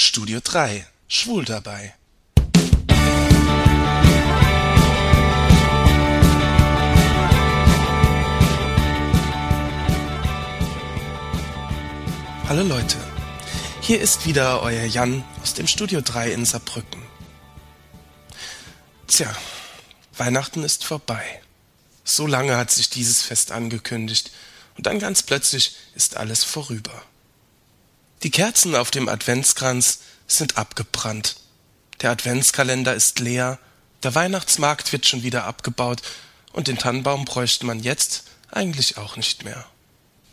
Studio 0.00 0.38
3 0.38 0.86
Schwul 1.08 1.44
dabei. 1.44 1.92
Hallo 12.48 12.62
Leute, 12.62 12.96
hier 13.80 14.00
ist 14.00 14.24
wieder 14.24 14.62
euer 14.62 14.84
Jan 14.84 15.24
aus 15.42 15.54
dem 15.54 15.66
Studio 15.66 16.00
3 16.00 16.30
in 16.30 16.44
Saarbrücken. 16.44 17.02
Tja, 19.08 19.34
Weihnachten 20.16 20.62
ist 20.62 20.84
vorbei. 20.84 21.42
So 22.04 22.28
lange 22.28 22.56
hat 22.56 22.70
sich 22.70 22.88
dieses 22.88 23.22
Fest 23.22 23.50
angekündigt 23.50 24.30
und 24.76 24.86
dann 24.86 25.00
ganz 25.00 25.24
plötzlich 25.24 25.74
ist 25.96 26.16
alles 26.16 26.44
vorüber. 26.44 27.02
Die 28.22 28.30
Kerzen 28.30 28.74
auf 28.74 28.90
dem 28.90 29.08
Adventskranz 29.08 30.00
sind 30.26 30.56
abgebrannt. 30.56 31.36
Der 32.00 32.10
Adventskalender 32.10 32.94
ist 32.94 33.20
leer, 33.20 33.58
der 34.02 34.14
Weihnachtsmarkt 34.14 34.92
wird 34.92 35.06
schon 35.06 35.22
wieder 35.22 35.44
abgebaut 35.44 36.02
und 36.52 36.68
den 36.68 36.78
Tannenbaum 36.78 37.24
bräuchte 37.24 37.66
man 37.66 37.80
jetzt 37.80 38.24
eigentlich 38.50 38.96
auch 38.96 39.16
nicht 39.16 39.44
mehr. 39.44 39.66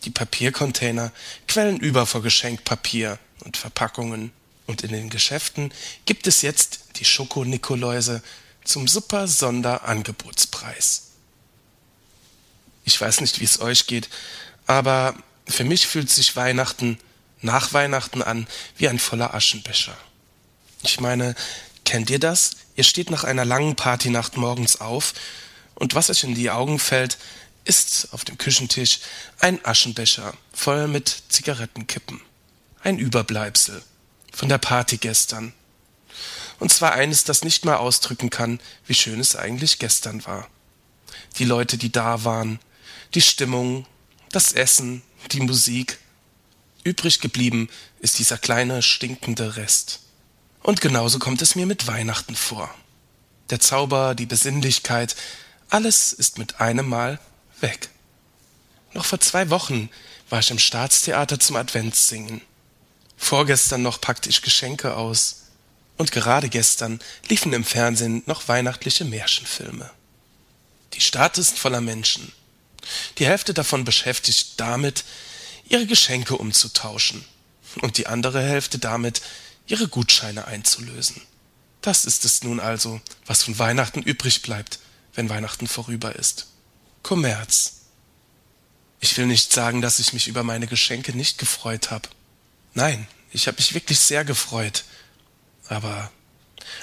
Die 0.03 0.09
Papiercontainer 0.09 1.12
quellen 1.48 1.79
über 1.79 2.05
vor 2.05 2.21
Geschenkpapier 2.21 3.17
und 3.43 3.57
Verpackungen 3.57 4.31
und 4.67 4.84
in 4.84 4.91
den 4.91 5.09
Geschäften 5.09 5.71
gibt 6.05 6.27
es 6.27 6.41
jetzt 6.41 6.79
die 6.98 7.05
Schoko-Nikoläuse 7.05 8.21
zum 8.63 8.88
super 8.88 9.27
Sonderangebotspreis. 9.27 11.12
Ich 12.84 12.99
weiß 12.99 13.21
nicht, 13.21 13.40
wie 13.40 13.45
es 13.45 13.59
euch 13.59 13.88
geht, 13.88 14.09
aber 14.67 15.15
für 15.48 15.63
mich 15.63 15.88
fühlt 15.88 16.09
sich 16.09 16.35
Weihnachten 16.35 16.99
nach 17.45 17.73
Weihnachten 17.73 18.22
an 18.22 18.48
wie 18.77 18.90
ein 18.90 18.99
voller 18.99 19.34
Aschenbecher. 19.34 19.95
Ich 20.84 20.99
meine, 20.99 21.35
kennt 21.85 22.09
ihr 22.09 22.20
das? 22.20 22.52
Ihr 22.76 22.84
steht 22.84 23.09
nach 23.09 23.23
einer 23.23 23.46
langen 23.46 23.76
Partynacht 23.76 24.35
morgens 24.35 24.82
auf 24.82 25.13
und 25.76 25.96
was 25.96 26.10
euch 26.10 26.23
in 26.23 26.35
die 26.35 26.49
Augen 26.49 26.79
fällt, 26.79 27.18
ist 27.63 28.10
auf 28.12 28.26
dem 28.26 28.38
Küchentisch 28.38 28.99
ein 29.40 29.63
Aschenbecher 29.66 30.34
voll 30.54 30.88
mit 30.88 31.23
Zigarettenkippen. 31.29 32.21
Ein 32.84 32.99
Überbleibsel 32.99 33.82
von 34.32 34.49
der 34.49 34.60
Party 34.60 34.98
gestern. 34.98 35.54
Und 36.60 36.71
zwar 36.71 36.93
eines, 36.93 37.23
das 37.23 37.43
nicht 37.43 37.66
mal 37.66 37.77
ausdrücken 37.77 38.29
kann, 38.29 38.60
wie 38.85 38.93
schön 38.93 39.20
es 39.20 39.35
eigentlich 39.35 39.79
gestern 39.79 40.26
war. 40.26 40.48
Die 41.38 41.46
Leute, 41.46 41.77
die 41.77 41.91
da 41.91 42.23
waren, 42.23 42.60
die 43.13 43.21
Stimmung, 43.21 43.85
das 44.32 44.54
Essen, 44.54 45.01
die 45.32 45.41
Musik. 45.41 45.98
Übrig 46.86 47.20
geblieben 47.20 47.68
ist 48.00 48.20
dieser 48.20 48.38
kleine, 48.38 48.84
stinkende 48.84 49.58
Rest. 49.58 50.02
Und 50.62 50.82
genauso 50.82 51.18
kommt 51.18 51.41
es 51.41 51.55
mir 51.55 51.66
mit 51.66 51.88
Weihnachten 51.88 52.36
vor. 52.36 52.74
Der 53.50 53.60
Zauber, 53.60 54.14
die 54.14 54.28
Besinnlichkeit, 54.28 55.16
alles 55.70 56.13
ist 56.13 56.38
mit 56.38 56.62
einem 56.62 56.88
Mal 56.88 57.20
weg. 57.60 57.90
Noch 58.94 59.06
vor 59.06 59.20
zwei 59.20 59.50
Wochen 59.50 59.90
war 60.30 60.40
ich 60.40 60.52
im 60.52 60.60
Staatstheater 60.60 61.40
zum 61.40 61.56
Adventssingen. 61.56 62.41
Vorgestern 63.18 63.82
noch 63.82 64.00
packte 64.00 64.30
ich 64.30 64.44
Geschenke 64.44 64.96
aus. 64.96 65.46
Und 65.97 66.12
gerade 66.12 66.50
gestern 66.50 67.00
liefen 67.30 67.52
im 67.53 67.63
Fernsehen 67.63 68.22
noch 68.28 68.47
weihnachtliche 68.47 69.06
Märchenfilme. 69.06 69.90
Die 70.94 71.02
Stadt 71.02 71.40
ist 71.40 71.58
voller 71.58 71.81
Menschen. 71.81 72.31
Die 73.18 73.25
Hälfte 73.25 73.56
davon 73.56 73.86
beschäftigt 73.86 74.53
damit, 74.58 75.03
ihre 75.68 75.85
Geschenke 75.85 76.38
umzutauschen 76.38 77.25
und 77.81 77.97
die 77.97 78.08
andere 78.08 78.41
Hälfte 78.41 78.80
damit, 78.80 79.22
ihre 79.68 79.88
Gutscheine 79.88 80.46
einzulösen. 80.46 81.22
Das 81.81 82.06
ist 82.06 82.25
es 82.25 82.44
nun 82.44 82.59
also, 82.59 83.02
was 83.25 83.44
von 83.44 83.57
Weihnachten 83.59 84.02
übrig 84.02 84.41
bleibt, 84.41 84.80
wenn 85.13 85.30
Weihnachten 85.30 85.68
vorüber 85.68 86.16
ist. 86.16 86.47
Kommerz. 87.03 87.73
Ich 89.00 89.17
will 89.17 89.28
nicht 89.28 89.53
sagen, 89.53 89.81
dass 89.81 90.00
ich 90.00 90.13
mich 90.13 90.28
über 90.28 90.44
meine 90.44 90.67
Geschenke 90.67 91.16
nicht 91.16 91.38
gefreut 91.38 91.91
habe. 91.91 92.09
Nein, 92.73 93.07
ich 93.31 93.47
habe 93.47 93.57
mich 93.57 93.73
wirklich 93.73 94.00
sehr 94.00 94.25
gefreut. 94.25 94.84
Aber 95.68 96.12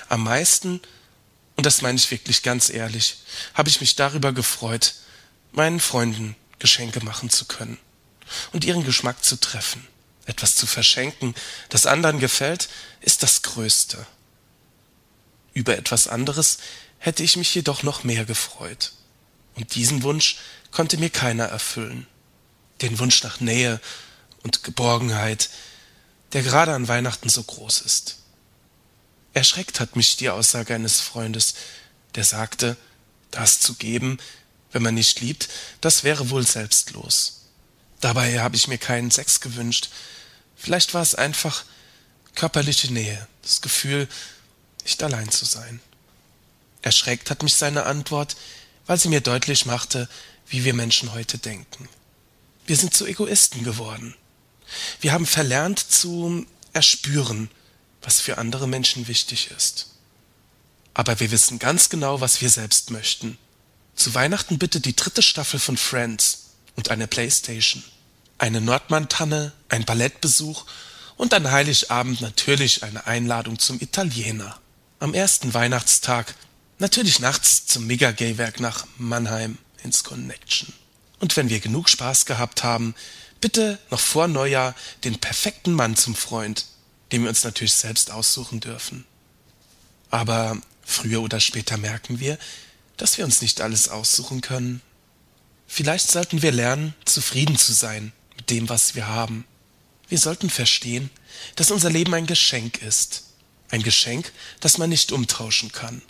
am 0.09 0.23
meisten, 0.23 0.81
und 1.57 1.67
das 1.67 1.83
meine 1.83 1.99
ich 1.99 2.11
wirklich 2.11 2.43
ganz 2.43 2.71
ehrlich, 2.71 3.19
habe 3.55 3.69
ich 3.69 3.81
mich 3.81 3.97
darüber 3.97 4.33
gefreut, 4.33 4.95
meinen 5.53 5.81
Freunden 5.81 6.37
Geschenke 6.59 7.05
machen 7.05 7.29
zu 7.29 7.45
können 7.47 7.79
und 8.53 8.65
ihren 8.65 8.85
Geschmack 8.85 9.25
zu 9.25 9.37
treffen. 9.37 9.87
Etwas 10.27 10.55
zu 10.55 10.67
verschenken, 10.67 11.35
das 11.69 11.87
anderen 11.87 12.21
gefällt, 12.21 12.69
ist 13.01 13.23
das 13.23 13.43
Größte. 13.43 14.07
Über 15.53 15.77
etwas 15.77 16.07
anderes 16.07 16.59
hätte 16.99 17.23
ich 17.23 17.37
mich 17.37 17.55
jedoch 17.55 17.83
noch 17.83 18.05
mehr 18.05 18.25
gefreut. 18.25 18.93
Und 19.55 19.75
diesen 19.75 20.03
Wunsch 20.03 20.39
konnte 20.71 20.97
mir 20.97 21.11
keiner 21.11 21.45
erfüllen. 21.45 22.07
Den 22.81 22.99
Wunsch 22.99 23.23
nach 23.23 23.41
Nähe 23.41 23.81
und 24.43 24.63
Geborgenheit, 24.63 25.51
der 26.33 26.43
gerade 26.43 26.73
an 26.73 26.89
Weihnachten 26.89 27.29
so 27.29 27.43
groß 27.43 27.83
ist. 27.83 28.19
Erschreckt 29.35 29.81
hat 29.81 29.97
mich 29.97 30.17
die 30.17 30.31
Aussage 30.31 30.75
eines 30.75 31.01
Freundes, 31.01 31.55
der 32.15 32.25
sagte, 32.25 32.77
das 33.31 33.61
zu 33.61 33.75
geben, 33.75 34.19
wenn 34.73 34.83
man 34.83 34.95
nicht 34.95 35.21
liebt, 35.21 35.49
das 35.81 36.05
wäre 36.05 36.31
wohl 36.31 36.47
selbstlos. 36.47 37.42
Dabei 38.03 38.41
habe 38.41 38.57
ich 38.57 38.67
mir 38.67 38.79
keinen 38.79 39.13
Sex 39.13 39.41
gewünscht. 39.41 39.89
Vielleicht 40.57 40.93
war 40.93 41.03
es 41.03 41.15
einfach 41.15 41.65
körperliche 42.35 42.93
Nähe, 42.93 43.29
das 43.43 43.63
Gefühl, 43.63 44.09
nicht 44.83 45.03
allein 45.05 45.31
zu 45.31 45.45
sein. 45.45 45.81
Erschreckt 46.83 47.31
hat 47.31 47.45
mich 47.45 47.55
seine 47.55 47.85
Antwort, 47.85 48.37
weil 48.87 48.99
sie 48.99 49.09
mir 49.09 49.21
deutlich 49.21 49.67
machte, 49.67 50.09
wie 50.49 50.65
wir 50.65 50.75
Menschen 50.75 51.13
heute 51.13 51.39
denken. 51.39 51.89
Wir 52.67 52.77
sind 52.77 52.93
zu 52.93 53.07
Egoisten 53.07 53.63
geworden. 53.63 54.17
Wir 55.01 55.13
haben 55.13 55.27
verlernt 55.27 55.79
zu 55.79 56.45
erspüren, 56.73 57.51
was 58.03 58.21
für 58.21 58.37
andere 58.37 58.67
Menschen 58.67 59.07
wichtig 59.07 59.53
ist. 59.57 59.91
Aber 60.93 61.21
wir 61.21 61.31
wissen 61.31 61.61
ganz 61.61 61.89
genau, 61.89 62.21
was 62.21 62.41
wir 62.41 62.51
selbst 62.51 62.91
möchten. 62.91 63.39
Zu 63.95 64.13
Weihnachten 64.15 64.59
bitte 64.59 64.81
die 64.81 64.97
dritte 64.97 65.23
Staffel 65.23 65.61
von 65.61 65.77
Friends 65.77 66.47
und 66.75 66.91
eine 66.91 67.07
Playstation, 67.07 67.85
eine 68.43 68.61
Nordmann-Tanne, 68.61 69.53
ein 69.69 69.85
Ballettbesuch 69.85 70.67
und 71.17 71.33
an 71.33 71.53
Heiligabend 71.53 72.21
natürlich 72.21 72.83
eine 72.83 73.07
Einladung 73.07 73.61
zum 73.61 73.81
Italiener. 73.81 74.59
Am 74.99 75.15
ersten 75.15 75.55
Weihnachtstag 75.55 76.35
natürlich 76.81 77.21
nachts 77.21 77.67
zum 77.67 77.87
Mega-Gay-Werk 77.87 78.59
nach 78.59 78.85
Mannheim 78.99 79.59
ins 79.85 80.03
Connection. 80.03 80.73
Und 81.21 81.37
wenn 81.37 81.51
wir 81.51 81.61
genug 81.61 81.89
Spaß 81.89 82.27
gehabt 82.27 82.65
haben, 82.65 82.97
bitte 83.41 83.79
noch 83.91 84.01
vor 84.01 84.27
Neujahr 84.27 84.75
den 85.05 85.21
perfekten 85.21 85.73
Mann 85.73 85.95
zum 85.95 86.17
Freund, 86.17 86.67
den 87.13 87.23
wir 87.23 87.29
uns 87.29 87.45
natürlich 87.45 87.75
selbst 87.75 88.11
aussuchen 88.11 88.59
dürfen. 88.59 89.05
Aber 90.11 90.57
früher 90.83 91.23
oder 91.23 91.39
später 91.39 91.77
merken 91.77 92.19
wir, 92.19 92.37
dass 92.97 93.19
wir 93.19 93.25
uns 93.25 93.41
nicht 93.41 93.61
alles 93.61 93.89
aussuchen 93.89 94.41
können. 94.41 94.83
Vielleicht 95.69 96.11
sollten 96.11 96.43
wir 96.43 96.51
lernen, 96.51 96.95
zufrieden 97.05 97.57
zu 97.57 97.73
sein 97.73 98.13
mit 98.43 98.51
dem, 98.51 98.69
was 98.69 98.97
wir 98.97 99.07
haben. 99.07 99.45
Wir 100.09 100.19
sollten 100.19 100.51
verstehen, 100.51 101.11
dass 101.55 101.71
unser 101.71 101.91
Leben 101.91 102.13
ein 102.13 102.27
Geschenk 102.27 102.83
ist. 102.83 103.23
Ein 103.71 103.85
Geschenk, 103.85 104.33
das 104.59 104.79
man 104.79 104.91
nicht 104.91 105.13
umtauschen 105.13 105.71
kann. 105.71 106.03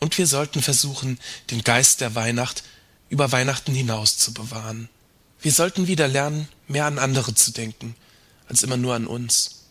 Und 0.00 0.16
wir 0.16 0.26
sollten 0.26 0.62
versuchen, 0.62 1.18
den 1.50 1.62
Geist 1.62 2.00
der 2.00 2.14
Weihnacht 2.14 2.64
über 3.10 3.30
Weihnachten 3.30 3.74
hinaus 3.74 4.16
zu 4.16 4.32
bewahren. 4.32 4.88
Wir 5.38 5.52
sollten 5.52 5.86
wieder 5.86 6.08
lernen, 6.08 6.48
mehr 6.66 6.86
an 6.86 6.98
andere 6.98 7.34
zu 7.34 7.50
denken, 7.52 7.94
als 8.48 8.62
immer 8.62 8.78
nur 8.78 8.94
an 8.94 9.06
uns. 9.06 9.66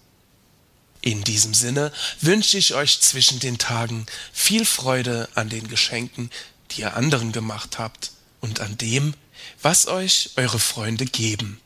In 1.02 1.24
diesem 1.24 1.56
Sinne 1.56 1.92
wünsche 2.22 2.60
ich 2.60 2.76
euch 2.76 3.02
zwischen 3.02 3.40
den 3.40 3.58
Tagen 3.58 4.06
viel 4.32 4.64
Freude 4.64 5.28
an 5.34 5.50
den 5.50 5.68
Geschenken, 5.68 6.30
die 6.70 6.82
ihr 6.82 6.96
anderen 6.96 7.32
gemacht 7.32 7.80
habt 7.80 8.13
und 8.44 8.60
an 8.60 8.78
dem, 8.78 9.14
was 9.62 9.88
euch 9.88 10.32
eure 10.36 10.60
Freunde 10.60 11.06
geben. 11.06 11.60